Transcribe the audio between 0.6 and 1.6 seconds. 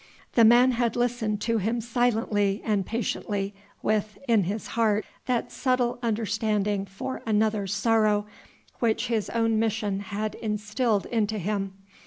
had listened to